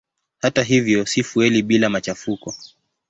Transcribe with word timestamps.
Hata 0.39 0.63
hivyo 0.63 1.05
si 1.05 1.23
fueli 1.23 1.61
bila 1.61 1.89
machafuko. 1.89 2.55